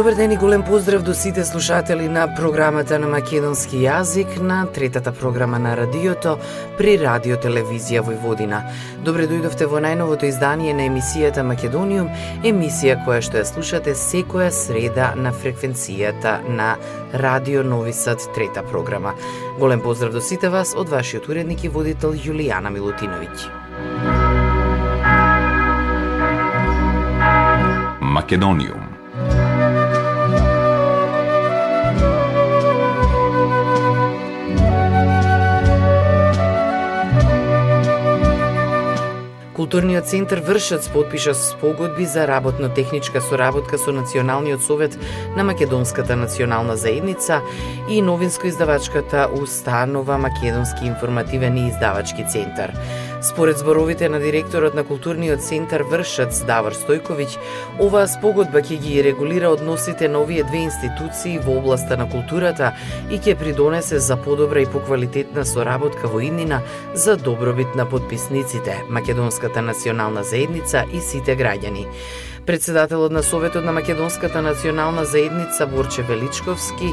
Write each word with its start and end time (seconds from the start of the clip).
Добар 0.00 0.14
ден 0.14 0.32
и 0.32 0.36
голем 0.36 0.62
поздрав 0.62 1.02
до 1.02 1.14
сите 1.14 1.44
слушатели 1.44 2.08
на 2.08 2.34
програмата 2.34 2.98
на 2.98 3.06
македонски 3.06 3.76
јазик 3.84 4.38
на 4.40 4.64
третата 4.66 5.12
програма 5.12 5.58
на 5.58 5.76
радиото 5.76 6.38
при 6.78 6.94
Радио 6.96 7.36
Телевизија 7.36 8.00
Војводина. 8.00 8.62
Добре 9.04 9.26
дојдовте 9.28 9.66
во 9.68 9.76
најновото 9.76 10.24
издание 10.24 10.72
на 10.72 10.86
емисијата 10.88 11.44
Македониум, 11.44 12.08
емисија 12.40 12.96
која 13.04 13.20
што 13.20 13.36
ја 13.42 13.44
слушате 13.44 13.92
секоја 13.92 14.48
среда 14.48 15.12
на 15.20 15.34
фреквенцијата 15.36 16.48
на 16.48 16.78
Радио 17.12 17.60
Нови 17.62 17.92
Сад 17.92 18.24
трета 18.34 18.62
програма. 18.62 19.12
Голем 19.58 19.84
поздрав 19.84 20.16
до 20.16 20.20
сите 20.20 20.48
вас 20.48 20.72
од 20.72 20.88
вашиот 20.88 21.28
уредник 21.28 21.64
и 21.64 21.68
водител 21.68 22.16
Јулијана 22.16 22.72
Милутиновиќ. 22.72 23.36
Македониум 28.00 28.99
Културниот 39.60 40.06
центар 40.06 40.40
Вршец 40.40 40.88
подпиша 40.88 41.34
спогодби 41.34 42.06
за 42.06 42.26
работно-техничка 42.26 43.20
соработка 43.20 43.76
со 43.76 43.92
Националниот 43.92 44.62
совет 44.62 44.98
на 45.36 45.44
Македонската 45.44 46.16
национална 46.16 46.76
заедница 46.76 47.42
и 47.90 48.00
новинско-издавачката 48.00 49.26
установа 49.26 50.16
Македонски 50.16 50.86
информативен 50.86 51.56
и 51.58 51.68
издавачки 51.68 52.24
центар. 52.32 52.72
Според 53.22 53.58
зборовите 53.58 54.08
на 54.08 54.20
директорот 54.20 54.74
на 54.74 54.84
културниот 54.84 55.42
центар 55.44 55.82
Вршац 55.84 56.40
Давор 56.48 56.72
Стојковиќ, 56.72 57.34
оваа 57.84 58.08
спогодба 58.08 58.62
ќе 58.64 58.78
ги 58.80 59.02
регулира 59.04 59.50
односите 59.52 60.08
на 60.08 60.22
овие 60.24 60.44
две 60.48 60.62
институции 60.64 61.36
во 61.38 61.58
областа 61.60 61.98
на 62.00 62.08
културата 62.08 62.72
и 63.10 63.20
ќе 63.20 63.36
придонесе 63.36 64.00
за 64.00 64.16
подобра 64.16 64.62
и 64.64 64.70
поквалитетна 64.72 65.44
соработка 65.44 66.08
во 66.08 66.22
иднина 66.24 66.62
за 66.94 67.16
добробит 67.16 67.76
на 67.76 67.84
подписниците, 67.84 68.80
Македонската 68.88 69.62
национална 69.62 70.24
заедница 70.24 70.86
и 70.88 71.00
сите 71.00 71.36
граѓани. 71.36 71.84
Председателот 72.46 73.12
на 73.12 73.22
Советот 73.22 73.64
на 73.64 73.72
Македонската 73.72 74.42
национална 74.42 75.04
заедница 75.04 75.66
Борче 75.66 76.02
Величковски 76.02 76.88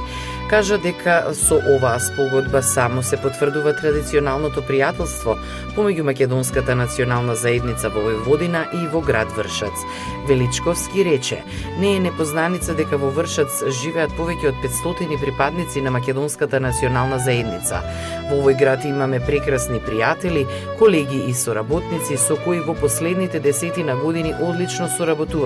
кажа 0.50 0.78
дека 0.78 1.34
со 1.34 1.56
оваа 1.56 2.00
спогодба 2.00 2.62
само 2.64 3.04
се 3.04 3.18
потврдува 3.18 3.74
традиционалното 3.76 4.64
пријателство 4.68 5.38
помеѓу 5.76 6.04
Македонската 6.08 6.76
национална 6.76 7.36
заедница 7.36 7.90
во 7.90 8.04
Војводина 8.04 8.68
и 8.76 8.88
во 8.92 9.02
град 9.02 9.32
Вршац. 9.36 9.84
Величковски 10.28 11.04
рече, 11.06 11.44
не 11.80 11.96
е 11.96 12.00
непознаница 12.00 12.76
дека 12.76 12.98
во 12.98 13.12
Вршац 13.12 13.64
живеат 13.82 14.12
повеќе 14.20 14.52
од 14.52 14.60
500 14.64 15.20
припадници 15.20 15.82
на 15.82 15.92
Македонската 15.92 16.60
национална 16.60 17.20
заедница. 17.20 17.84
Во 18.30 18.40
овој 18.40 18.60
град 18.60 18.86
имаме 18.86 19.20
прекрасни 19.20 19.80
пријатели, 19.80 20.48
колеги 20.80 21.24
и 21.28 21.34
соработници 21.34 22.18
со 22.18 22.36
кои 22.36 22.60
во 22.60 22.76
последните 22.76 23.40
десетина 23.40 23.96
години 23.96 24.36
одлично 24.40 24.88
соработуваме. 24.88 25.37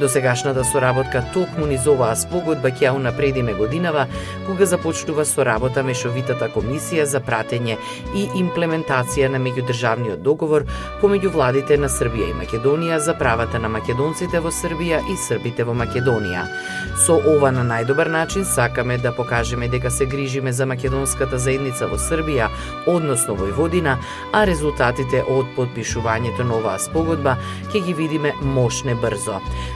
До 0.00 0.08
сегашната 0.08 0.64
соработка 0.64 1.22
токму 1.32 1.66
низ 1.66 1.86
оваа 1.86 2.16
спогодба 2.18 2.68
ќе 2.68 2.88
ја 2.88 2.90
унапредиме 2.96 3.54
годинава, 3.54 4.06
кога 4.46 4.66
започнува 4.66 5.24
соработа 5.24 5.82
Мешовитата 5.82 6.48
комисија 6.52 7.04
за 7.08 7.20
пратење 7.24 7.78
и 8.14 8.26
имплементација 8.40 9.30
на 9.32 9.38
меѓудржавниот 9.38 10.20
договор 10.22 10.66
помеѓу 11.00 11.30
владите 11.32 11.78
на 11.78 11.88
Србија 11.88 12.30
и 12.30 12.36
Македонија 12.36 12.98
за 12.98 13.14
правата 13.14 13.58
на 13.58 13.68
македонците 13.68 14.40
во 14.44 14.50
Србија 14.50 15.00
и 15.08 15.16
србите 15.16 15.64
во 15.64 15.72
Македонија. 15.72 16.44
Со 17.06 17.16
ова 17.16 17.52
на 17.54 17.64
најдобар 17.64 18.10
начин 18.10 18.44
сакаме 18.44 18.98
да 18.98 19.14
покажеме 19.16 19.68
дека 19.68 19.90
се 19.90 20.06
грижиме 20.06 20.52
за 20.52 20.66
македонската 20.66 21.38
заедница 21.38 21.86
во 21.86 21.96
Србија, 21.96 22.50
односно 22.86 23.38
Војводина, 23.38 23.96
а 24.32 24.44
резултатите 24.44 25.22
од 25.22 25.46
подпишувањето 25.56 26.44
на 26.44 26.58
оваа 26.58 26.78
спогодба 26.78 27.38
ќе 27.72 27.84
ги 27.86 27.94
видиме 27.94 28.34
мошне 28.42 28.94
брзо. 28.94 29.13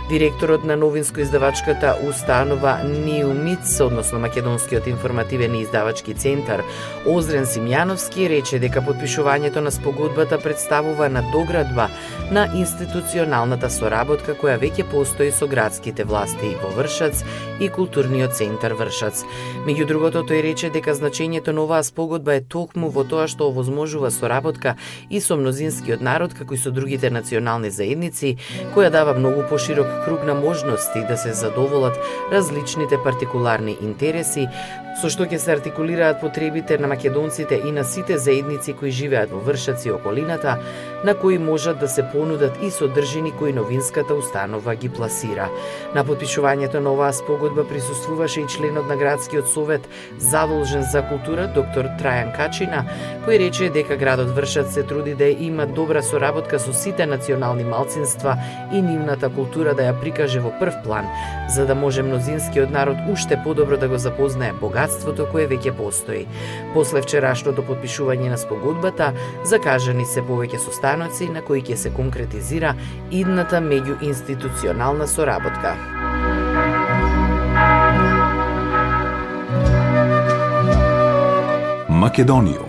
Директорот 0.08 0.64
на 0.64 0.76
новинско-издавачката 0.76 2.08
установа 2.08 2.78
Ниумиц, 2.84 3.80
односно 3.80 4.18
Македонскиот 4.18 4.86
информативен 4.86 5.54
и 5.54 5.62
издавачки 5.62 6.14
центар, 6.14 6.62
Озрен 7.06 7.44
Симјановски 7.44 8.28
рече 8.28 8.58
дека 8.58 8.80
подпишувањето 8.80 9.60
на 9.60 9.70
спогодбата 9.70 10.38
представува 10.38 11.08
надоградба 11.08 11.88
на 12.30 12.48
институционалната 12.54 13.70
соработка 13.70 14.32
која 14.32 14.56
веќе 14.58 14.88
постои 14.90 15.30
со 15.32 15.46
градските 15.46 16.04
власти 16.04 16.56
во 16.62 16.72
Вршац 16.76 17.22
и 17.60 17.68
културниот 17.68 18.32
центар 18.32 18.72
Вршац. 18.72 19.24
Меѓу 19.68 19.84
другото 19.86 20.24
тој 20.24 20.42
рече 20.42 20.70
дека 20.72 20.96
значењето 20.96 21.52
на 21.52 21.66
оваа 21.68 21.84
спогодба 21.84 22.38
е 22.38 22.40
токму 22.40 22.88
во 22.88 23.04
тоа 23.04 23.28
што 23.28 23.48
овозможува 23.52 24.10
соработка 24.10 24.76
и 25.10 25.20
со 25.20 25.36
мнозинскиот 25.36 26.00
народ 26.00 26.32
како 26.32 26.54
и 26.54 26.58
со 26.58 26.70
другите 26.70 27.10
национални 27.10 27.70
заедници, 27.70 28.36
која 28.74 28.90
дава 28.90 29.12
многу 29.14 29.27
поширок 29.48 29.86
круг 30.04 30.24
на 30.24 30.34
можности 30.34 31.04
да 31.08 31.16
се 31.16 31.32
задоволат 31.32 31.98
различните 32.32 33.02
партикуларни 33.04 33.78
интереси, 33.82 34.48
со 34.98 35.06
што 35.06 35.28
ќе 35.30 35.38
се 35.38 35.52
артикулираат 35.54 36.18
потребите 36.18 36.76
на 36.78 36.88
македонците 36.90 37.60
и 37.64 37.70
на 37.72 37.84
сите 37.84 38.16
заедници 38.18 38.72
кои 38.74 38.90
живеат 38.90 39.30
во 39.30 39.38
Вршац 39.46 39.84
и 39.86 39.92
околината, 39.94 40.56
на 41.04 41.14
кои 41.14 41.38
можат 41.38 41.78
да 41.78 41.88
се 41.88 42.02
понудат 42.12 42.58
и 42.62 42.70
содржини 42.70 43.30
кои 43.38 43.52
новинската 43.52 44.14
установа 44.14 44.74
ги 44.74 44.88
пласира. 44.88 45.46
На 45.94 46.02
подпишувањето 46.04 46.82
на 46.82 46.90
оваа 46.90 47.12
спогодба 47.14 47.62
присуствуваше 47.68 48.40
и 48.40 48.48
членот 48.48 48.88
на 48.88 48.96
градскиот 48.96 49.46
совет 49.48 49.86
задолжен 50.18 50.82
за 50.82 51.04
култура 51.06 51.46
доктор 51.46 51.86
Трајан 52.02 52.34
Качина, 52.34 52.82
кој 53.22 53.38
рече 53.38 53.70
дека 53.70 53.96
градот 53.96 54.34
Вршац 54.34 54.74
се 54.74 54.82
труди 54.82 55.14
да 55.14 55.30
има 55.30 55.66
добра 55.66 56.02
соработка 56.02 56.58
со 56.58 56.72
сите 56.72 57.06
национални 57.06 57.64
малцинства 57.64 58.34
и 58.72 58.82
нивната 58.82 59.30
култура 59.30 59.78
да 59.78 59.86
ја 59.86 59.94
прикаже 60.00 60.42
во 60.42 60.50
прв 60.58 60.82
план, 60.82 61.06
за 61.54 61.66
да 61.66 61.74
може 61.78 62.02
мнозинскиот 62.02 62.70
народ 62.70 62.98
уште 63.06 63.38
подобро 63.44 63.78
да 63.78 63.88
го 63.88 63.98
запознае 63.98 64.52
богатството 64.52 64.87
кое 65.32 65.46
веќе 65.48 65.72
постои. 65.76 66.26
После 66.74 67.02
вчерашното 67.02 67.62
подпишување 67.62 68.30
на 68.30 68.38
спогодбата, 68.38 69.12
закажани 69.44 70.06
се 70.06 70.22
повеќе 70.22 70.58
состаноци 70.58 71.28
на 71.28 71.42
кои 71.42 71.62
ќе 71.62 71.76
се 71.76 71.90
конкретизира 71.90 72.74
идната 73.10 73.60
меѓуинституционална 73.60 75.06
соработка. 75.06 75.76
Македонија 81.88 82.67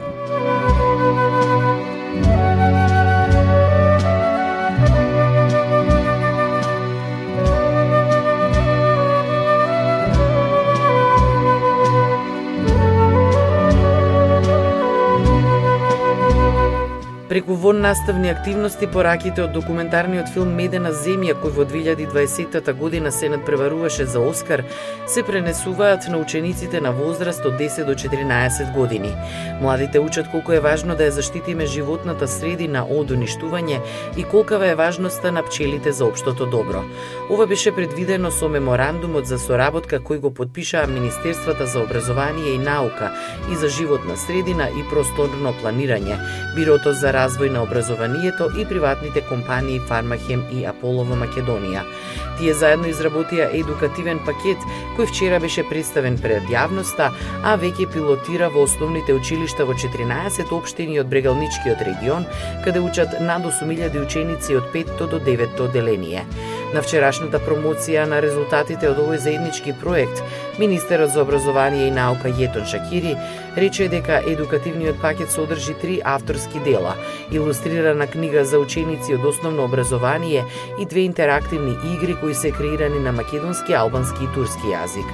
Преку 17.30 17.54
вон 17.54 17.82
наставни 17.82 18.30
активности 18.30 18.88
пораките 18.90 19.44
од 19.44 19.52
документарниот 19.54 20.32
филм 20.34 20.56
Медена 20.58 20.90
земја 20.98 21.36
кој 21.38 21.52
во 21.54 21.66
2020 21.70 22.72
година 22.74 23.12
се 23.14 23.28
надпреваруваше 23.30 24.08
за 24.10 24.20
Оскар, 24.20 24.64
се 25.08 25.22
пренесуваат 25.24 26.08
на 26.10 26.18
учениците 26.18 26.82
на 26.82 26.92
возраст 26.92 27.46
од 27.46 27.54
10 27.60 27.86
до 27.86 27.94
14 27.94 28.74
години. 28.74 29.12
Младите 29.62 30.00
учат 30.00 30.32
колку 30.32 30.52
е 30.58 30.60
важно 30.60 30.96
да 30.96 31.06
ја 31.06 31.10
заштитиме 31.20 31.68
животната 31.70 32.28
средина 32.28 32.82
од 32.90 33.14
уништување 33.14 33.78
и 34.18 34.24
колкава 34.24 34.72
е 34.74 34.76
важноста 34.76 35.32
на 35.32 35.46
пчелите 35.46 35.92
за 35.92 36.10
општото 36.10 36.50
добро. 36.50 36.82
Ова 37.30 37.46
беше 37.46 37.76
предвидено 37.76 38.32
со 38.32 38.50
меморандумот 38.50 39.30
за 39.30 39.38
соработка 39.38 40.02
кој 40.02 40.18
го 40.18 40.34
подпишаа 40.34 40.88
Министерствата 40.88 41.70
за 41.70 41.86
образование 41.86 42.54
и 42.54 42.58
наука 42.58 43.14
и 43.54 43.56
за 43.56 43.70
животна 43.70 44.18
средина 44.18 44.66
и 44.74 44.82
просторно 44.90 45.54
планирање, 45.62 46.18
Бирото 46.56 46.94
за 46.94 47.19
развој 47.20 47.52
на 47.52 47.64
образованието 47.64 48.50
и 48.58 48.66
приватните 48.66 49.22
компании 49.22 49.80
Фармахем 49.88 50.44
и 50.56 50.66
Аполо 50.66 51.04
во 51.04 51.18
Македонија. 51.20 51.84
Тие 52.40 52.54
заедно 52.56 52.88
изработија 52.88 53.50
едукативен 53.60 54.22
пакет 54.26 54.64
кој 54.98 55.10
вчера 55.12 55.40
беше 55.44 55.66
представен 55.68 56.18
пред 56.24 56.48
јавноста, 56.54 57.10
а 57.44 57.58
веќе 57.60 57.90
пилотира 57.94 58.50
во 58.54 58.64
основните 58.68 59.14
училишта 59.14 59.66
во 59.68 59.76
14 59.76 60.54
општини 60.56 61.00
од 61.04 61.12
Брегалничкиот 61.12 61.84
регион, 61.90 62.28
каде 62.64 62.80
учат 62.80 63.20
над 63.20 63.44
8000 63.52 64.00
ученици 64.06 64.56
од 64.56 64.72
5 64.74 65.08
до 65.12 65.20
9 65.20 65.60
одделение. 65.68 66.24
На 66.70 66.84
вчерашната 66.86 67.40
промоција 67.42 68.04
на 68.06 68.20
резултатите 68.22 68.92
од 68.92 69.00
овој 69.02 69.18
заеднички 69.24 69.74
проект, 69.74 70.22
Министерот 70.62 71.10
за 71.10 71.24
образование 71.26 71.88
и 71.88 71.96
наука 71.96 72.30
Јетон 72.30 72.68
Шакири 72.70 73.16
рече 73.58 73.88
дека 73.90 74.20
едукативниот 74.22 75.02
пакет 75.02 75.34
содржи 75.34 75.74
три 75.82 75.98
авторски 76.06 76.62
дела, 76.62 76.94
илустрирана 77.32 78.06
книга 78.08 78.46
за 78.46 78.60
ученици 78.60 79.18
од 79.18 79.26
основно 79.26 79.66
образование 79.66 80.46
и 80.80 80.86
две 80.86 81.10
интерактивни 81.10 81.74
игри 81.96 82.16
кои 82.22 82.36
се 82.36 82.52
креирани 82.52 83.00
на 83.00 83.12
македонски, 83.12 83.74
албански 83.74 84.30
и 84.30 84.34
турски 84.36 84.70
јазик. 84.70 85.10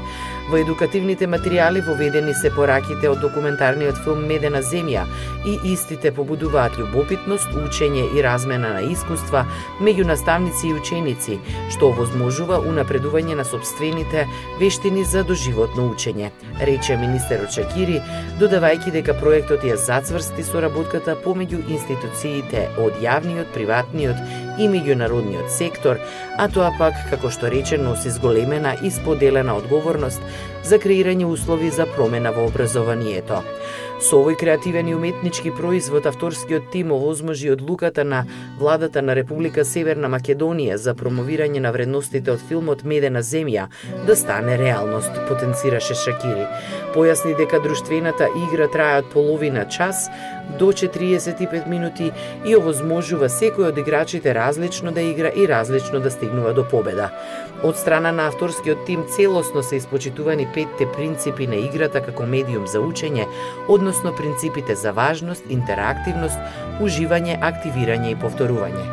Во 0.45 0.59
едукативните 0.61 1.25
материјали 1.25 1.81
воведени 1.81 2.33
се 2.37 2.51
пораките 2.53 3.09
од 3.09 3.17
документарниот 3.23 3.97
филм 4.05 4.27
Медена 4.29 4.59
земја 4.61 5.07
и 5.49 5.55
истите 5.71 6.11
побудуваат 6.13 6.77
љубопитност, 6.77 7.49
учење 7.57 8.03
и 8.13 8.21
размена 8.21 8.75
на 8.75 8.83
искуства 8.85 9.41
меѓу 9.81 10.05
наставници 10.11 10.67
и 10.69 10.75
ученици, 10.77 11.39
што 11.73 11.89
овозможува 11.89 12.59
унапредување 12.61 13.39
на 13.39 13.45
собствените 13.45 14.27
вештини 14.61 15.03
за 15.03 15.23
доживотно 15.25 15.87
учење, 15.89 16.29
рече 16.61 16.99
министерот 17.01 17.49
Шакири, 17.57 17.97
додавајќи 18.37 18.93
дека 18.99 19.17
проектот 19.17 19.65
ја 19.65 19.79
зацврсти 19.81 20.45
соработката 20.45 21.17
помеѓу 21.25 21.63
институциите 21.65 22.67
од 22.85 23.01
јавниот, 23.01 23.49
приватниот 23.57 24.44
и 24.59 24.67
меѓународниот 24.71 25.49
сектор, 25.51 25.99
а 26.37 26.47
тоа 26.47 26.71
пак, 26.79 26.97
како 27.09 27.31
што 27.31 27.51
рече, 27.51 27.77
носи 27.77 28.09
зголемена 28.09 28.75
и 28.81 28.91
споделена 28.91 29.55
одговорност 29.55 30.21
за 30.63 30.79
креирање 30.81 31.25
услови 31.25 31.69
за 31.69 31.85
промена 31.85 32.31
во 32.35 32.47
образованието. 32.49 33.43
Со 33.95 34.17
овој 34.19 34.35
креативен 34.35 34.89
и 34.91 34.93
уметнички 34.93 35.53
производ, 35.55 36.05
авторскиот 36.05 36.67
тим 36.71 36.91
овозможи 36.91 37.51
одлуката 37.51 38.03
на 38.03 38.25
владата 38.59 39.01
на 39.01 39.15
Република 39.15 39.63
Северна 39.63 40.09
Македонија 40.11 40.75
за 40.75 40.91
промовирање 40.99 41.61
на 41.63 41.71
вредностите 41.71 42.33
од 42.33 42.43
филмот 42.43 42.83
Медена 42.83 43.23
земја 43.23 43.69
да 44.07 44.15
стане 44.19 44.57
реалност, 44.59 45.15
потенцираше 45.29 45.95
Шакири. 45.95 46.43
Појасни 46.91 47.37
дека 47.39 47.61
друштвената 47.63 48.27
игра 48.43 48.67
трае 48.67 48.99
од 48.99 49.13
половина 49.13 49.63
час 49.71 50.09
до 50.59 50.73
45 50.73 51.67
минути 51.67 52.11
и 52.45 52.55
овозможува 52.55 53.31
секој 53.31 53.71
од 53.71 53.79
играчите 53.79 54.35
различно 54.35 54.91
да 54.91 55.01
игра 55.01 55.31
и 55.31 55.47
различно 55.47 55.99
да 55.99 56.11
стигнува 56.11 56.53
до 56.53 56.67
победа. 56.67 57.09
Од 57.63 57.79
страна 57.79 58.11
на 58.11 58.27
авторскиот 58.27 58.85
тим 58.85 59.03
целосно 59.07 59.63
се 59.63 59.75
испочитувани 59.75 60.47
петте 60.53 60.85
принципи 60.95 61.47
на 61.47 61.55
играта 61.55 62.03
како 62.03 62.25
медиум 62.27 62.67
за 62.67 62.83
учење, 62.83 63.25
од 63.67 63.81
односно 63.85 64.15
принципите 64.15 64.75
за 64.75 64.91
важност, 64.91 65.43
интерактивност, 65.49 66.39
уживање, 66.81 67.35
активирање 67.37 68.15
и 68.15 68.17
повторување. 68.17 68.85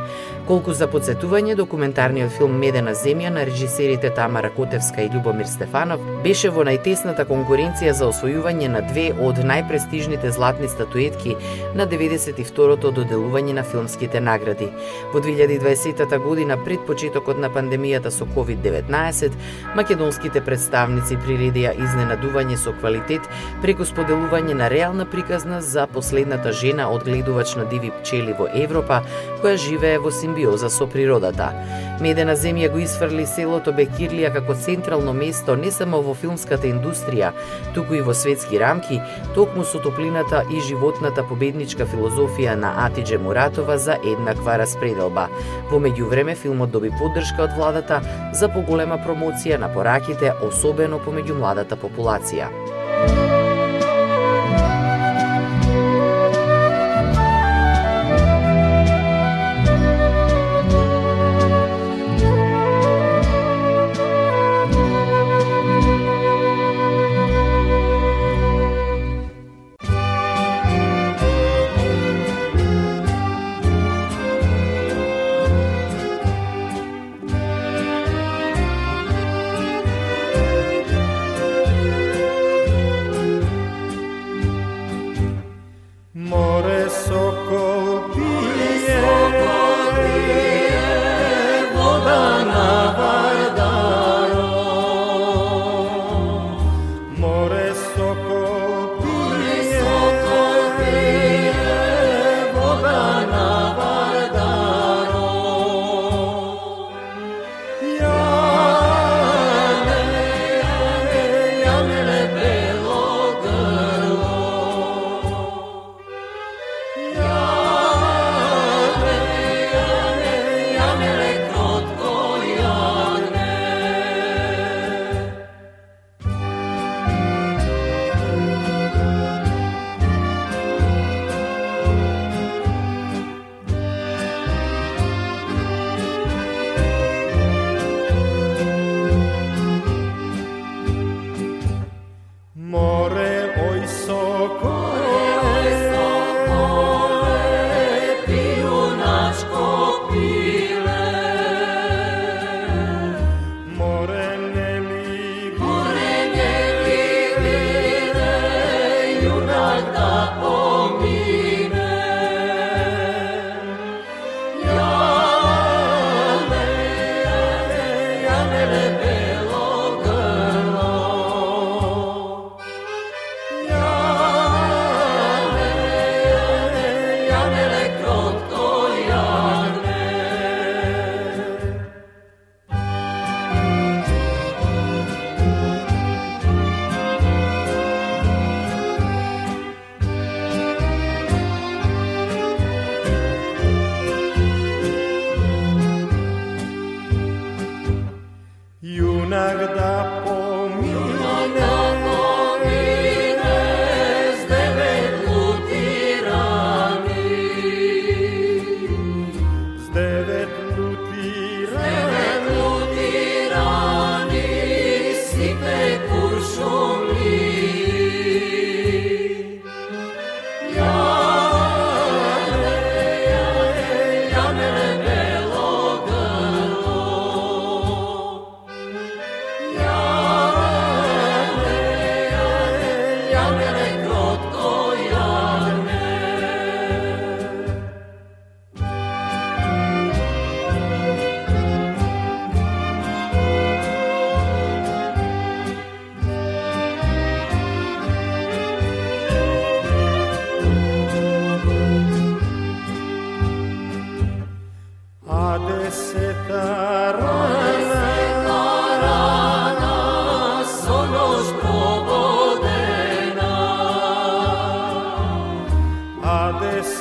Колку 0.42 0.72
за 0.74 0.88
подсетување, 0.90 1.54
документарниот 1.54 2.32
филм 2.34 2.56
Медена 2.58 2.96
земја 2.98 3.28
на 3.30 3.44
режисерите 3.46 4.08
Тамара 4.10 4.48
Котевска 4.50 5.04
и 5.04 5.10
Любомир 5.14 5.46
Стефанов 5.46 6.00
беше 6.24 6.48
во 6.50 6.64
најтесната 6.66 7.22
конкуренција 7.28 7.92
за 7.94 8.08
освојување 8.10 8.66
на 8.72 8.80
две 8.88 9.04
од 9.14 9.38
најпрестижните 9.46 10.32
златни 10.34 10.66
статуетки 10.68 11.36
на 11.78 11.86
92-то 11.86 12.90
доделување 12.96 13.54
на 13.54 13.62
филмските 13.62 14.18
награди. 14.20 14.66
Во 15.12 15.22
2020 15.22 16.18
година, 16.26 16.58
пред 16.64 16.82
почетокот 16.90 17.38
на 17.38 17.46
пандемијата 17.46 18.10
со 18.10 18.26
COVID-19, 18.34 19.38
македонските 19.78 20.42
представници 20.42 21.20
приредија 21.22 21.76
изненадување 21.78 22.58
со 22.58 22.74
квалитет 22.80 23.30
преку 23.62 23.86
споделување 23.86 24.58
на 24.58 24.66
реална 24.74 25.06
приказна 25.06 25.62
за 25.62 25.86
последната 25.86 26.50
жена 26.50 26.90
одгледувач 26.90 27.54
на 27.54 27.70
диви 27.70 27.94
пчели 28.02 28.34
во 28.34 28.50
Европа, 28.50 29.04
која 29.38 29.54
живее 29.70 30.02
во 30.02 30.10
Сим 30.10 30.31
симбиоза 30.32 30.70
со 30.70 30.87
природата. 30.87 31.52
Медена 32.00 32.34
земја 32.37 32.70
го 32.73 32.79
исфрли 32.81 33.26
селото 33.26 33.73
Бекирлија 33.73 34.32
како 34.32 34.55
централно 34.55 35.12
место 35.12 35.56
не 35.56 35.70
само 35.70 36.00
во 36.02 36.14
филмската 36.14 36.67
индустрија, 36.67 37.32
туку 37.75 37.94
и 37.94 38.00
во 38.00 38.14
светски 38.14 38.58
рамки, 38.58 39.00
токму 39.34 39.64
со 39.64 39.79
топлината 39.79 40.43
и 40.50 40.61
животната 40.61 41.23
победничка 41.29 41.87
филозофија 41.87 42.55
на 42.55 42.73
Атидже 42.87 43.19
Муратова 43.19 43.79
за 43.79 43.99
еднаква 44.05 44.58
распределба. 44.58 45.29
Во 45.70 45.79
меѓувреме 45.79 46.34
филмот 46.34 46.73
доби 46.73 46.90
поддршка 46.99 47.44
од 47.44 47.56
владата 47.56 48.00
за 48.32 48.49
поголема 48.49 48.99
промоција 48.99 49.61
на 49.61 49.69
пораките, 49.69 50.32
особено 50.43 50.99
помеѓу 50.99 51.38
младата 51.38 51.76
популација. 51.76 52.49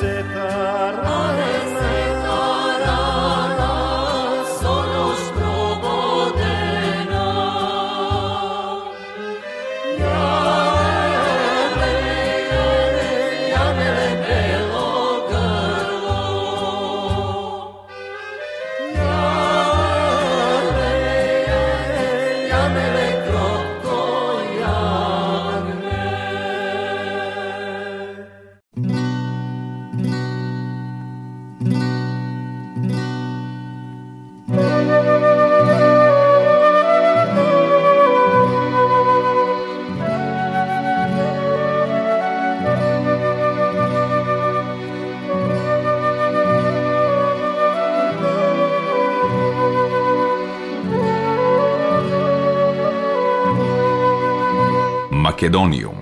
sepa 0.01 0.60
Македониум. 55.21 56.00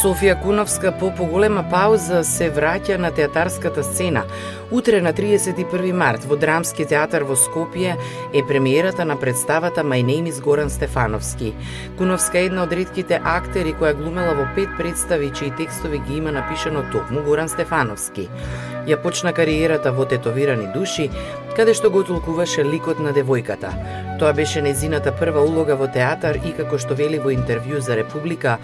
Софија 0.00 0.32
Куновска 0.40 0.92
по 0.96 1.10
поголема 1.12 1.60
пауза 1.68 2.22
се 2.24 2.46
враќа 2.56 2.96
на 2.96 3.10
театарската 3.12 3.82
сцена. 3.84 4.22
Утре 4.72 5.00
на 5.04 5.12
31 5.12 5.92
март 5.92 6.24
во 6.24 6.38
Драмски 6.40 6.86
театар 6.88 7.26
во 7.28 7.36
Скопје 7.36 7.98
е 8.32 8.42
премиерата 8.48 9.04
на 9.04 9.18
представата 9.20 9.84
My 9.84 10.00
Name 10.00 10.30
is 10.32 10.40
Горан 10.40 10.70
Стефановски. 10.70 11.52
Куновска 11.98 12.38
е 12.38 12.48
една 12.48 12.62
од 12.64 12.72
редките 12.72 13.20
актери 13.24 13.74
која 13.76 13.92
глумела 13.98 14.32
во 14.38 14.48
пет 14.56 14.72
представи 14.78 15.28
чии 15.36 15.52
текстови 15.58 16.00
ги 16.08 16.16
има 16.16 16.32
напишано 16.32 16.86
токму 16.92 17.20
Горан 17.26 17.52
Стефановски. 17.52 18.30
Ја 18.88 18.96
почна 19.02 19.34
кариерата 19.36 19.92
во 19.92 20.08
Тетовирани 20.08 20.72
души, 20.72 21.10
каде 21.56 21.74
што 21.74 21.90
го 21.90 22.02
толкуваше 22.06 22.64
ликот 22.64 23.00
на 23.00 23.12
девојката. 23.16 23.72
Тоа 24.20 24.32
беше 24.32 24.62
незината 24.62 25.12
прва 25.12 25.42
улога 25.42 25.76
во 25.76 25.88
театар 25.88 26.38
и 26.44 26.54
како 26.56 26.78
што 26.78 26.94
вели 26.94 27.18
во 27.18 27.32
интервју 27.34 27.80
за 27.80 27.96
Република, 27.96 28.58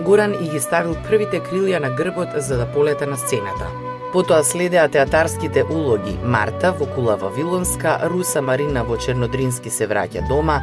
Горан 0.00 0.34
и 0.34 0.48
ги 0.48 0.60
ставил 0.60 0.96
првите 1.08 1.40
крилја 1.40 1.80
на 1.80 1.90
грбот 1.90 2.36
за 2.36 2.56
да 2.56 2.66
полета 2.66 3.06
на 3.06 3.16
сцената. 3.16 3.91
Потоа 4.12 4.42
следеа 4.44 4.88
театарските 4.92 5.62
улоги. 5.64 6.18
Марта 6.22 6.72
во 6.72 6.84
Кула 6.86 7.16
Вавилонска, 7.16 7.98
Руса 8.04 8.42
Марина 8.42 8.84
во 8.84 8.98
Чернодрински 9.00 9.70
се 9.72 9.88
враќа 9.88 10.26
дома, 10.28 10.58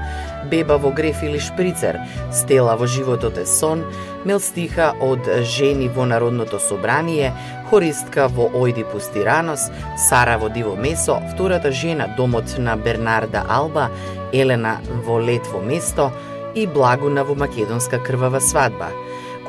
Беба 0.51 0.77
во 0.77 0.91
Греф 0.93 1.23
или 1.25 1.39
Шприцер, 1.41 1.97
Стела 2.31 2.75
во 2.77 2.85
Животот 2.85 3.39
е 3.41 3.47
сон, 3.49 3.81
Мелстиха 4.23 4.91
од 5.01 5.25
Жени 5.41 5.89
во 5.89 6.05
Народното 6.05 6.59
собрание, 6.59 7.33
Хористка 7.71 8.27
во 8.29 8.51
Ојди 8.53 8.85
Пустиранос, 8.85 9.71
Сара 9.97 10.37
во 10.37 10.49
Диво 10.53 10.75
Месо, 10.75 11.17
втората 11.33 11.71
жена 11.71 12.05
Домот 12.17 12.53
на 12.59 12.77
Бернарда 12.77 13.45
Алба, 13.49 13.89
Елена 14.31 14.77
во 15.07 15.17
Летво 15.17 15.59
место 15.59 16.11
и 16.53 16.67
Благуна 16.67 17.23
во 17.23 17.33
Македонска 17.33 17.97
крвава 17.97 18.39
свадба– 18.39 18.93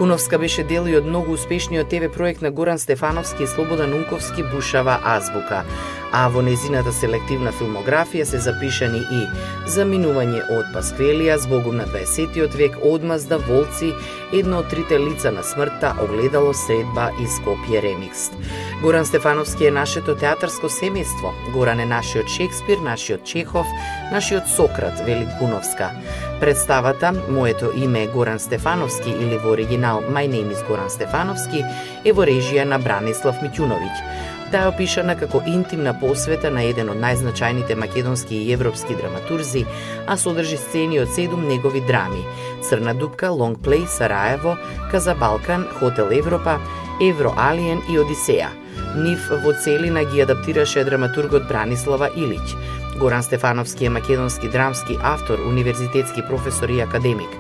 Куновска 0.01 0.39
беше 0.39 0.63
дел 0.65 0.87
и 0.89 0.95
од 0.97 1.05
многу 1.05 1.35
успешниот 1.37 1.91
ТВ 1.93 2.09
проект 2.09 2.41
на 2.41 2.51
Горан 2.51 2.79
Стефановски 2.81 3.43
и 3.45 3.47
Слободан 3.47 3.93
Унковски 3.93 4.43
Бушава 4.49 4.95
азбука, 5.05 5.61
а 6.13 6.29
во 6.29 6.43
незината 6.43 6.93
селективна 6.93 7.53
филмографија 7.53 8.25
се 8.25 8.41
запишани 8.43 9.01
и 9.11 9.21
Заминување 9.71 10.43
од 10.51 10.71
Пасквелија, 10.75 11.37
Збогум 11.39 11.77
на 11.79 11.87
20 11.87 12.57
век, 12.57 12.79
Одмазда, 12.83 13.39
Волци, 13.39 13.93
едно 14.33 14.61
од 14.65 14.71
трите 14.71 14.99
лица 14.99 15.31
на 15.31 15.43
смртта, 15.43 15.95
Огледало, 16.03 16.53
Средба 16.55 17.11
и 17.21 17.27
Скопје 17.27 17.83
Ремикс. 17.83 18.31
Горан 18.83 19.07
Стефановски 19.07 19.67
е 19.67 19.71
нашето 19.71 20.15
театарско 20.17 20.67
семејство. 20.67 21.31
Горан 21.53 21.81
е 21.81 21.87
нашиот 21.87 22.29
Шекспир, 22.29 22.79
нашиот 22.79 23.25
Чехов, 23.25 23.67
нашиот 24.13 24.49
Сократ, 24.49 25.01
вели 25.07 25.29
Куновска. 25.39 25.91
Представата 26.41 27.13
Моето 27.29 27.71
име 27.77 28.03
е 28.03 28.07
Горан 28.07 28.39
Стефановски 28.39 29.11
или 29.11 29.39
во 29.39 29.51
оригинал 29.53 30.03
My 30.11 30.27
name 30.27 30.51
is 30.51 30.67
Горан 30.67 30.91
Стефановски 30.91 31.65
е 32.05 32.13
во 32.13 32.25
режија 32.25 32.65
на 32.65 32.79
Бранислав 32.79 33.43
Митјуновиќ. 33.45 34.40
Таа 34.51 34.69
опишана 34.73 35.15
како 35.15 35.39
интимна 35.47 35.93
посвета 35.95 36.51
на 36.51 36.65
еден 36.67 36.89
од 36.91 36.99
најзначајните 36.99 37.77
македонски 37.79 38.35
и 38.35 38.53
европски 38.53 38.97
драматурзи, 38.99 39.63
а 40.11 40.17
содржи 40.19 40.59
сцени 40.59 40.99
од 40.99 41.13
седум 41.15 41.47
негови 41.47 41.81
драми– 41.87 42.25
Црна 42.69 42.95
дупка, 42.95 43.31
Лонг 43.31 43.63
Плей, 43.63 43.87
Сараево, 43.87 44.57
Каза 44.91 45.15
Балкан, 45.15 45.67
Хотел 45.79 46.11
Европа, 46.13 46.59
Евро 47.01 47.33
Алиен 47.37 47.81
и 47.89 47.97
Одисеја. 47.99 48.51
Нив 48.97 49.31
во 49.31 49.55
целина 49.55 50.05
ги 50.05 50.21
адаптираше 50.27 50.85
драматургот 50.85 51.49
Бранислава 51.49 52.11
Илиќ. 52.11 52.99
Горан 52.99 53.23
Стефановски 53.23 53.87
е 53.87 53.91
македонски 53.91 54.49
драмски 54.49 54.99
автор, 55.03 55.39
универзитетски 55.39 56.23
професор 56.29 56.69
и 56.69 56.81
академик 56.81 57.31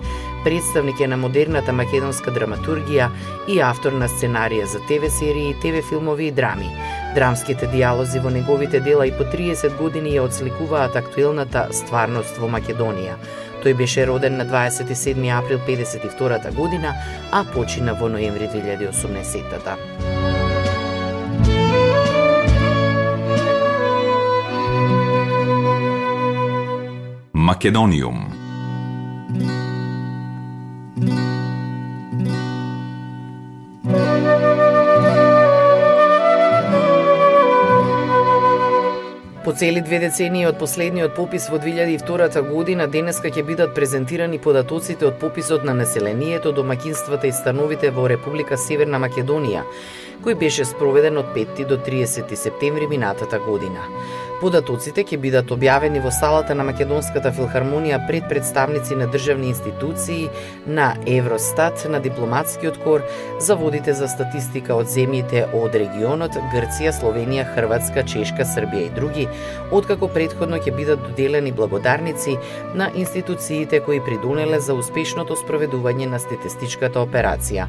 представник 0.44 1.00
е 1.00 1.06
на 1.06 1.16
модерната 1.20 1.72
македонска 1.72 2.32
драматургија 2.32 3.10
и 3.48 3.60
автор 3.60 3.92
на 3.92 4.08
сценарија 4.08 4.64
за 4.64 4.80
ТВ 4.88 5.10
серии, 5.12 5.56
ТВ 5.60 5.82
филмови 5.88 6.30
и 6.30 6.32
драми. 6.32 6.70
Драмските 7.14 7.66
диалози 7.66 8.18
во 8.18 8.30
неговите 8.30 8.80
дела 8.80 9.06
и 9.06 9.12
по 9.12 9.24
30 9.24 9.76
години 9.78 10.12
ја 10.14 10.28
одсликуваат 10.28 10.96
актуелната 10.96 11.66
стварност 11.74 12.38
во 12.38 12.46
Македонија. 12.46 13.16
Тој 13.64 13.74
беше 13.76 14.06
роден 14.06 14.36
на 14.38 14.46
27 14.46 15.38
април 15.38 15.58
52 15.66 16.54
година, 16.54 16.94
а 17.32 17.44
почина 17.44 17.94
во 17.94 18.08
ноември 18.08 18.46
2018 18.46 19.76
Македониум 27.34 28.39
По 39.44 39.52
цели 39.52 39.80
две 39.80 39.98
децении 39.98 40.44
од 40.44 40.58
последниот 40.60 41.14
попис 41.16 41.46
во 41.48 41.56
2002 41.56 42.42
година, 42.44 42.86
денеска 42.86 43.30
ќе 43.32 43.44
бидат 43.48 43.70
презентирани 43.74 44.36
податоците 44.38 45.06
од 45.08 45.16
пописот 45.22 45.64
на 45.64 45.72
населението, 45.74 46.52
домакинствата 46.52 47.26
и 47.26 47.32
становите 47.32 47.88
во 47.90 48.04
Република 48.12 48.58
Северна 48.60 49.00
Македонија, 49.00 49.62
кој 50.20 50.36
беше 50.36 50.68
спроведен 50.68 51.16
од 51.16 51.32
5 51.32 51.64
до 51.72 51.80
30 51.80 52.36
септември 52.36 52.86
минатата 52.86 53.40
година. 53.40 53.88
Податоците 54.40 55.02
ќе 55.04 55.18
бидат 55.20 55.50
објавени 55.52 56.00
во 56.00 56.08
салата 56.16 56.54
на 56.56 56.64
Македонската 56.64 57.28
филхармонија 57.36 57.98
пред 58.08 58.24
представници 58.30 58.96
на 58.96 59.04
државни 59.12 59.50
институции, 59.52 60.30
на 60.64 60.94
Евростат, 61.04 61.84
на 61.92 62.00
дипломатскиот 62.00 62.78
кор, 62.80 63.04
заводите 63.36 63.92
за 63.92 64.08
статистика 64.08 64.78
од 64.80 64.88
земјите 64.88 65.42
од 65.58 65.76
регионот 65.76 66.38
Грција, 66.54 66.94
Словенија, 66.96 67.44
Хрватска, 67.52 68.06
Чешка, 68.08 68.48
Србија 68.48 68.86
и 68.86 68.94
други, 68.96 69.26
откако 69.76 70.08
предходно 70.08 70.56
ќе 70.56 70.72
бидат 70.72 71.04
доделени 71.04 71.52
благодарници 71.52 72.38
на 72.74 72.88
институциите 72.96 73.82
кои 73.84 74.00
придонеле 74.00 74.62
за 74.64 74.72
успешното 74.72 75.36
спроведување 75.36 76.08
на 76.08 76.22
статистичката 76.22 77.04
операција. 77.04 77.68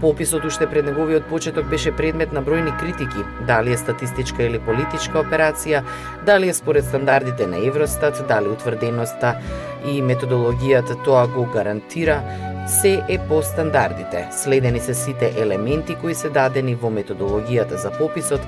Пописот 0.00 0.44
уште 0.44 0.66
пред 0.70 0.84
неговиот 0.86 1.24
почеток 1.24 1.66
беше 1.66 1.90
предмет 1.90 2.32
на 2.32 2.42
бројни 2.42 2.70
критики, 2.78 3.24
дали 3.46 3.72
е 3.74 3.78
статистичка 3.78 4.44
или 4.46 4.60
политичка 4.62 5.18
операција, 5.18 5.82
дали 6.26 6.48
е 6.48 6.54
според 6.54 6.84
стандардите 6.84 7.46
на 7.46 7.58
Евростат, 7.66 8.22
дали 8.28 8.48
утврденоста 8.48 9.34
и 9.86 9.98
методологијата 10.02 10.94
тоа 11.02 11.26
го 11.26 11.48
гарантира, 11.50 12.22
се 12.68 13.02
е 13.08 13.18
по 13.18 13.42
стандардите. 13.42 14.28
Следени 14.32 14.80
се 14.80 14.94
сите 14.94 15.32
елементи 15.36 15.94
кои 15.94 16.14
се 16.14 16.28
дадени 16.28 16.74
во 16.74 16.90
методологијата 16.92 17.80
за 17.80 17.90
пописот, 17.90 18.40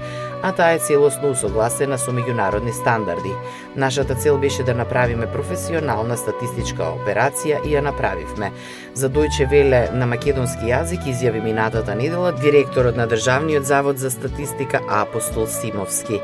а 0.43 0.53
таа 0.53 0.77
е 0.77 0.79
целосно 0.79 1.31
усогласена 1.33 1.99
со 1.99 2.12
меѓународни 2.12 2.73
стандарди. 2.73 3.33
Нашата 3.77 4.15
цел 4.15 4.39
беше 4.39 4.62
да 4.62 4.75
направиме 4.75 5.27
професионална 5.27 6.17
статистичка 6.17 6.93
операција 6.93 7.65
и 7.65 7.73
ја 7.73 7.81
направивме. 7.81 8.53
За 8.95 9.09
Дојче 9.09 9.49
Веле 9.50 9.89
на 9.93 10.07
македонски 10.07 10.69
јазик 10.69 11.07
изјави 11.09 11.41
минатата 11.43 11.95
недела 11.95 12.33
директорот 12.33 12.97
на 12.97 13.07
Државниот 13.07 13.65
завод 13.65 13.99
за 13.99 14.11
статистика 14.11 14.81
Апостол 14.89 15.47
Симовски. 15.47 16.21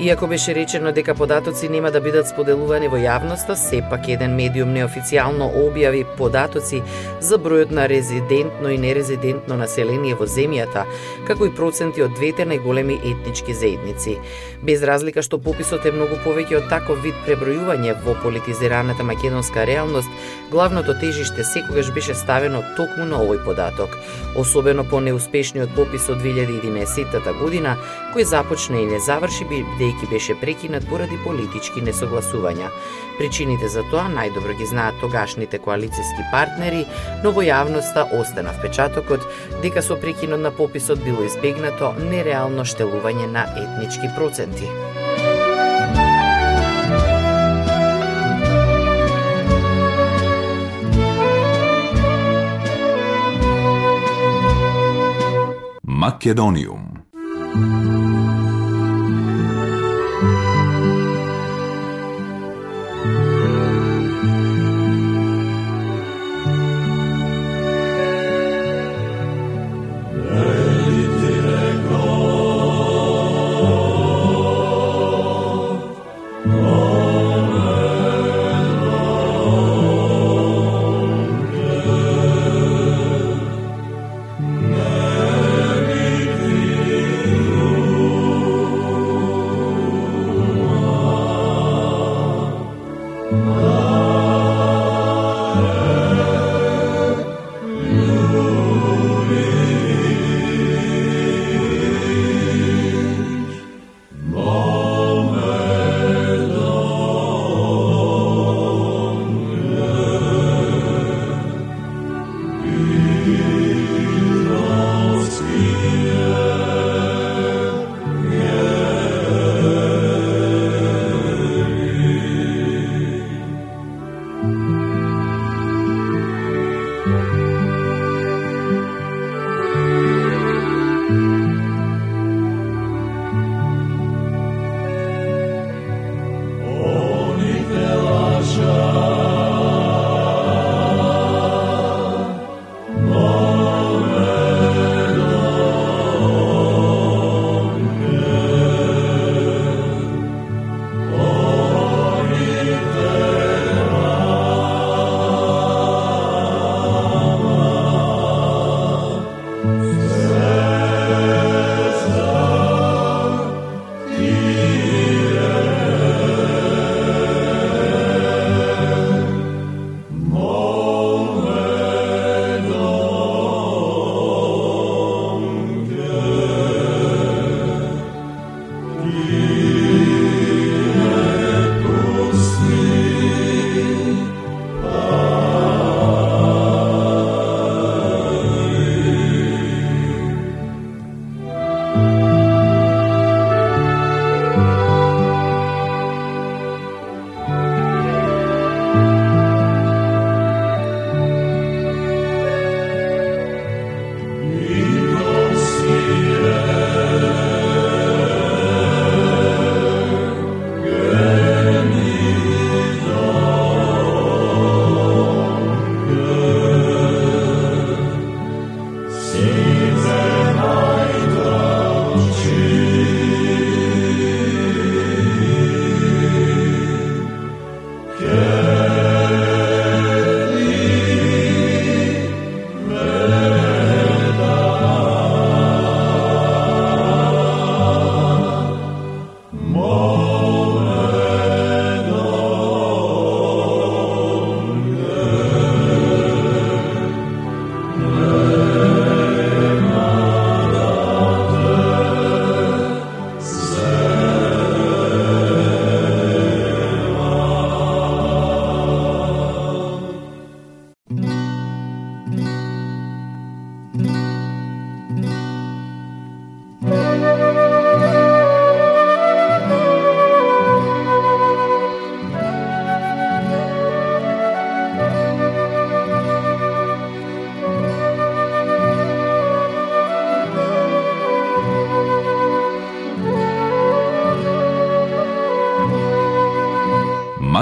Иако 0.00 0.26
беше 0.26 0.54
речено 0.54 0.92
дека 0.92 1.14
податоци 1.14 1.68
нема 1.68 1.90
да 1.90 2.00
бидат 2.00 2.28
споделувани 2.28 2.88
во 2.88 2.96
јавноста, 2.96 3.54
сепак 3.54 4.08
еден 4.08 4.36
медиум 4.36 4.70
неофицијално 4.74 5.50
објави 5.66 6.06
податоци 6.16 6.82
за 7.20 7.39
бројот 7.40 7.70
на 7.74 7.86
резидентно 7.88 8.70
и 8.70 8.78
нерезидентно 8.78 9.56
население 9.56 10.14
во 10.14 10.26
земјата, 10.28 10.84
како 11.26 11.46
и 11.46 11.54
проценти 11.54 12.04
од 12.04 12.14
двете 12.18 12.46
најголеми 12.46 12.98
етнички 13.10 13.54
заедници. 13.54 14.18
Без 14.62 14.84
разлика 14.86 15.22
што 15.22 15.40
пописот 15.42 15.86
е 15.86 15.92
многу 15.96 16.18
повеќе 16.24 16.60
од 16.60 16.68
таков 16.72 17.02
вид 17.04 17.16
пребројување 17.26 17.96
во 18.04 18.14
политизираната 18.22 19.04
македонска 19.04 19.64
реалност, 19.66 20.08
главното 20.50 20.94
тежиште 21.00 21.44
секогаш 21.44 21.92
беше 21.96 22.14
ставено 22.14 22.62
токму 22.76 23.08
на 23.08 23.22
овој 23.24 23.44
податок, 23.44 23.96
особено 24.36 24.84
по 24.84 25.00
неуспешниот 25.00 25.74
попис 25.76 26.08
од 26.12 26.22
2011 26.22 27.32
година, 27.40 27.76
кој 28.14 28.24
започна 28.24 28.80
и 28.80 28.86
не 28.86 29.00
заврши 29.00 29.48
бидејќи 29.50 30.10
беше 30.10 30.38
прекинат 30.40 30.86
поради 30.90 31.18
политички 31.24 31.80
несогласувања. 31.80 32.70
Причините 33.20 33.68
за 33.68 33.82
тоа 33.92 34.06
најдобро 34.08 34.54
ги 34.56 34.64
знаат 34.64 34.96
тогашните 35.00 35.58
коалициски 35.60 36.22
партнери, 36.32 36.86
но 37.20 37.34
во 37.36 37.42
јавноста 37.44 38.06
остана 38.16 38.54
впечатокот 38.56 39.26
дека 39.60 39.82
со 39.84 39.98
прекинот 40.00 40.40
на 40.40 40.48
пописот 40.56 41.04
било 41.04 41.26
избегнато 41.28 41.92
нереално 42.00 42.64
штелување 42.64 43.28
на 43.28 43.44
етнички 43.60 44.08
проценти. 44.16 44.64
Македониум 55.84 57.04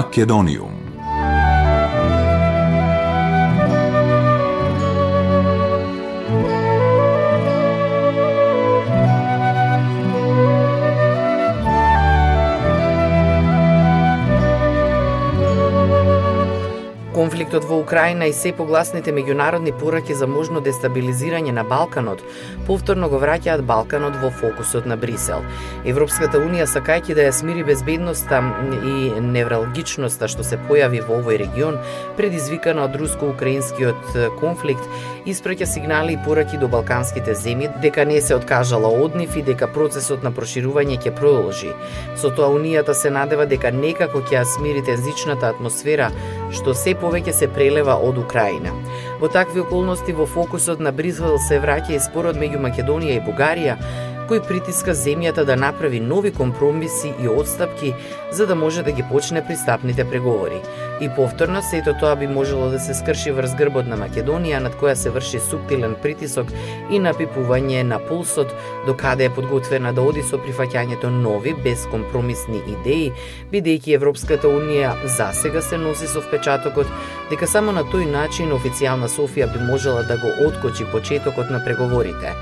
Македониум. 0.09 0.78
Конфликтот 17.49 17.69
во 17.69 17.79
Украина 17.81 18.27
и 18.29 18.33
се 18.33 18.51
погласните 18.53 19.09
меѓународни 19.09 19.71
пораки 19.73 20.13
за 20.13 20.27
можно 20.29 20.61
дестабилизирање 20.61 21.49
на 21.49 21.63
Балканот 21.65 22.21
повторно 22.67 23.07
го 23.09 23.17
враќаат 23.17 23.63
Балканот 23.65 24.19
во 24.21 24.29
фокусот 24.29 24.85
на 24.85 24.93
Брисел. 25.01 25.41
Европската 25.81 26.37
унија 26.37 26.67
сакајќи 26.69 27.15
да 27.17 27.25
ја 27.25 27.31
смири 27.33 27.63
безбедноста 27.65 28.43
и 28.85 29.17
невралгичноста 29.17 30.29
што 30.29 30.45
се 30.45 30.59
појави 30.69 31.01
во 31.07 31.17
овој 31.23 31.39
регион, 31.41 31.79
предизвикана 32.19 32.85
од 32.85 32.99
руско-украинскиот 33.01 34.37
конфликт, 34.37 34.85
испраќа 35.25 35.65
сигнали 35.65 36.13
и 36.13 36.21
пораки 36.25 36.61
до 36.61 36.69
балканските 36.69 37.33
земји 37.33 37.71
дека 37.81 38.05
не 38.05 38.21
се 38.21 38.37
откажала 38.37 38.93
од 38.93 39.17
нив 39.17 39.33
и 39.33 39.41
дека 39.41 39.71
процесот 39.73 40.21
на 40.21 40.29
проширување 40.29 40.99
ќе 41.01 41.15
продолжи. 41.17 41.73
Со 42.13 42.29
тоа 42.29 42.53
унијата 42.53 42.93
се 42.93 43.09
надева 43.09 43.49
дека 43.49 43.73
некако 43.73 44.21
ќе 44.21 44.37
ја 44.37 44.45
смири 44.45 44.85
тензичната 44.85 45.49
атмосфера 45.49 46.11
што 46.51 46.73
се 46.73 46.95
повеќе 46.97 47.33
се 47.35 47.47
прелева 47.47 47.95
од 47.95 48.17
Украина. 48.17 48.73
Во 49.21 49.27
такви 49.27 49.61
околности 49.61 50.15
во 50.15 50.25
фокусот 50.25 50.79
на 50.79 50.91
Бризел 50.91 51.37
се 51.47 51.59
враќа 51.59 51.95
и 51.95 51.99
спорот 52.03 52.39
меѓу 52.39 52.61
Македонија 52.63 53.17
и 53.17 53.25
Бугарија, 53.25 53.75
кој 54.29 54.43
притиска 54.45 54.93
земјата 54.93 55.43
да 55.45 55.55
направи 55.57 55.99
нови 55.99 56.31
компромиси 56.31 57.13
и 57.21 57.27
отстапки 57.27 57.93
за 58.31 58.45
да 58.47 58.55
може 58.55 58.83
да 58.83 58.91
ги 58.91 59.03
почне 59.11 59.45
пристапните 59.47 60.05
преговори. 60.05 60.61
И 61.01 61.09
повторно 61.15 61.61
сето 61.61 61.93
тоа 61.99 62.15
би 62.15 62.27
можело 62.27 62.69
да 62.69 62.79
се 62.79 62.93
скрши 62.93 63.31
врз 63.31 63.55
грбот 63.57 63.87
на 63.87 63.97
Македонија 63.97 64.59
над 64.61 64.75
која 64.77 64.93
се 64.93 65.09
врши 65.09 65.39
суптилен 65.39 65.95
притисок 66.03 66.51
и 66.91 66.99
напипување 66.99 67.83
на 67.83 67.99
пулсот 67.99 68.53
до 68.85 68.93
каде 68.93 69.25
е 69.25 69.33
подготвена 69.33 69.93
да 69.93 70.05
оди 70.05 70.21
со 70.23 70.37
прифаќањето 70.37 71.09
нови 71.09 71.55
безкомпромисни 71.63 72.61
идеи, 72.75 73.11
бидејќи 73.51 73.95
Европската 73.95 74.47
унија 74.47 74.93
засега 75.17 75.61
се 75.61 75.77
носи 75.77 76.07
со 76.07 76.21
впечатокот 76.21 76.87
дека 77.29 77.47
само 77.47 77.71
на 77.71 77.83
тој 77.83 78.05
начин 78.11 78.53
официјална 78.53 79.09
Софија 79.09 79.49
би 79.53 79.63
можела 79.71 80.03
да 80.03 80.17
го 80.17 80.35
откочи 80.47 80.85
почетокот 80.91 81.49
на 81.49 81.63
преговорите. 81.65 82.35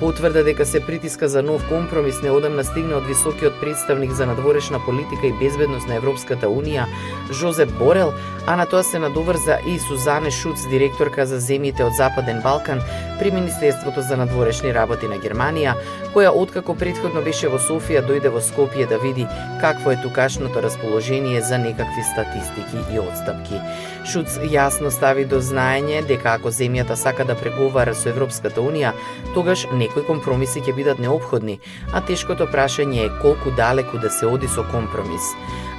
Потврда 0.00 0.42
дека 0.44 0.66
се 0.66 0.80
притиска 0.80 1.28
за 1.28 1.42
нов 1.42 1.68
компромис 1.68 2.18
неодамна 2.22 2.64
стигна 2.64 2.98
од 3.00 3.06
високиот 3.08 3.54
представник 3.60 4.12
за 4.12 4.26
надворешна 4.26 4.76
политика 4.84 5.26
и 5.26 5.32
безбедност 5.40 5.88
на 5.88 5.96
Европската 5.96 6.50
Унија, 6.52 6.84
Жозеп 7.32 7.72
Борел, 7.78 8.12
а 8.46 8.56
на 8.60 8.66
тоа 8.66 8.84
се 8.84 8.98
надоврза 8.98 9.56
и 9.66 9.78
Сузане 9.78 10.30
Шуц, 10.30 10.66
директорка 10.68 11.24
за 11.26 11.40
земјите 11.40 11.88
од 11.88 11.96
Западен 11.96 12.42
Балкан 12.44 12.84
при 13.18 13.32
Министерството 13.32 14.04
за 14.04 14.20
надворешни 14.20 14.74
работи 14.76 15.08
на 15.08 15.16
Германија, 15.16 15.78
која 16.12 16.28
откако 16.28 16.76
предходно 16.76 17.24
беше 17.24 17.48
во 17.48 17.56
Софија 17.56 18.04
дојде 18.04 18.28
во 18.28 18.44
Скопје 18.44 18.84
да 18.88 19.00
види 19.00 19.24
какво 19.64 19.96
е 19.96 20.00
тукашното 20.02 20.60
расположение 20.62 21.40
за 21.40 21.58
некакви 21.58 22.04
статистики 22.12 22.84
и 22.92 23.00
отстапки. 23.00 23.64
Шуц 24.06 24.36
јасно 24.38 24.92
стави 24.94 25.24
до 25.26 25.40
знаење 25.42 26.04
дека 26.06 26.36
ако 26.36 26.52
земјата 26.54 26.94
сака 26.94 27.24
да 27.26 27.34
преговара 27.34 27.94
со 27.94 28.06
Европската 28.12 28.62
Унија, 28.62 28.92
тогаш 29.34 29.64
некои 29.80 30.04
компромиси 30.06 30.62
ќе 30.62 30.74
бидат 30.76 31.00
необходни, 31.02 31.56
а 31.92 32.04
тешкото 32.06 32.46
прашање 32.52 33.00
е 33.06 33.14
колку 33.22 33.50
далеку 33.58 33.98
да 33.98 34.10
се 34.10 34.28
оди 34.30 34.46
со 34.46 34.62
компромис. 34.70 35.32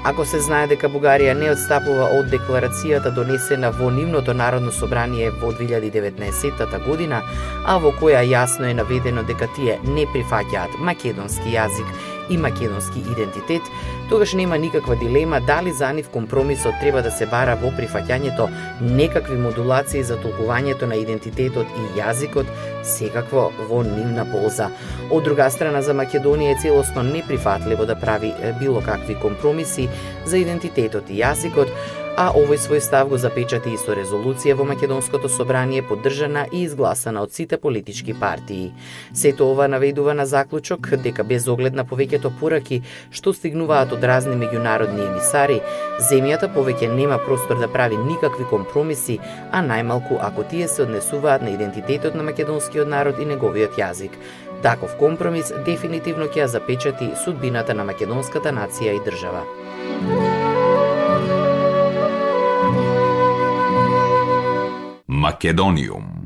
Ако 0.03 0.25
се 0.25 0.41
знае 0.43 0.67
дека 0.73 0.91
Бугарија 0.91 1.37
не 1.39 1.53
отстапува 1.53 2.09
од 2.17 2.27
декларацијата 2.33 3.15
донесена 3.15 3.71
во 3.79 3.93
нивното 3.95 4.35
Народно 4.35 4.75
собрание 4.75 5.31
во 5.31 5.53
2019 5.55 6.83
година, 6.83 7.23
а 7.65 7.79
во 7.79 7.95
која 7.95 8.27
јасно 8.27 8.67
е 8.67 8.75
наведено 8.75 9.23
дека 9.23 9.47
тие 9.55 9.79
не 9.87 10.03
прифаќаат 10.11 10.75
македонски 10.79 11.55
јазик 11.55 12.16
и 12.29 12.37
македонски 12.37 12.99
идентитет, 12.99 13.61
тогаш 14.09 14.33
нема 14.33 14.57
никаква 14.57 14.95
дилема 14.95 15.41
дали 15.41 15.71
за 15.71 15.93
нив 15.93 16.09
компромисот 16.09 16.73
треба 16.81 17.01
да 17.01 17.11
се 17.11 17.25
бара 17.25 17.55
во 17.55 17.71
прифаќањето 17.71 18.49
некакви 18.81 19.37
модулации 19.37 20.03
за 20.03 20.17
толкувањето 20.17 20.87
на 20.87 20.95
идентитетот 20.95 21.67
и 21.67 21.99
јазикот, 21.99 22.47
секакво 22.83 23.51
во 23.69 23.83
нивна 23.83 24.25
полза. 24.31 24.69
Од 25.11 25.23
друга 25.23 25.49
страна, 25.51 25.81
за 25.81 25.93
Македонија 25.93 26.55
е 26.55 26.61
целосно 26.61 27.03
неприфатливо 27.03 27.85
да 27.85 27.95
прави 27.95 28.33
било 28.59 28.81
какви 28.81 29.15
компромиси 29.15 29.89
за 30.25 30.37
идентитетот 30.37 31.09
и 31.09 31.21
јазикот, 31.21 31.71
а 32.17 32.31
овој 32.33 32.57
свој 32.57 32.81
став 32.81 33.09
го 33.11 33.17
запечати 33.21 33.69
и 33.69 33.77
со 33.77 33.93
резолуција 33.93 34.55
во 34.57 34.65
Македонското 34.65 35.29
собрание 35.29 35.83
поддржана 35.85 36.47
и 36.51 36.63
изгласана 36.65 37.21
од 37.21 37.33
сите 37.33 37.59
политички 37.61 38.15
партии. 38.17 38.71
Сето 39.13 39.51
ова 39.51 39.67
наведува 39.67 40.15
на 40.17 40.25
заклучок 40.25 40.89
дека 41.03 41.23
без 41.23 41.47
оглед 41.47 41.77
на 41.77 41.85
повеќето 41.85 42.31
пораки 42.39 42.81
што 43.11 43.33
стигнуваат 43.37 43.93
од 43.93 44.03
разни 44.03 44.33
меѓународни 44.33 45.05
емисари, 45.05 45.59
земјата 46.09 46.49
повеќе 46.55 46.89
нема 46.89 47.19
простор 47.21 47.61
да 47.61 47.69
прави 47.69 47.97
никакви 47.97 48.49
компромиси, 48.49 49.19
а 49.51 49.61
најмалку 49.61 50.17
ако 50.19 50.43
тие 50.43 50.67
се 50.67 50.87
однесуваат 50.87 51.45
на 51.45 51.53
идентитетот 51.53 52.15
на 52.15 52.23
македонскиот 52.23 52.87
народ 52.87 53.21
и 53.21 53.29
неговиот 53.29 53.77
јазик. 53.77 54.17
Таков 54.65 54.97
компромис 54.97 55.53
дефинитивно 55.69 56.25
ќе 56.25 56.41
ја 56.45 56.49
запечати 56.57 57.11
судбината 57.23 57.77
на 57.77 57.85
македонската 57.85 58.49
нација 58.49 58.97
и 58.97 59.05
држава. 59.05 59.45
Македониум 65.17 66.16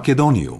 Македониум. 0.00 0.59